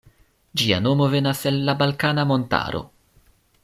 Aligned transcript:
Ĝia 0.61 0.79
nomo 0.85 1.09
venas 1.11 1.43
el 1.51 1.61
la 1.69 1.77
Balkana 1.85 2.27
Montaro. 2.35 2.85